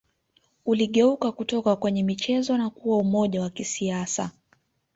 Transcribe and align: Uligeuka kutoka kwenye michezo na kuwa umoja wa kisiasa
Uligeuka 0.65 1.31
kutoka 1.31 1.75
kwenye 1.75 2.03
michezo 2.03 2.57
na 2.57 2.69
kuwa 2.69 2.97
umoja 2.97 3.41
wa 3.41 3.49
kisiasa 3.49 4.31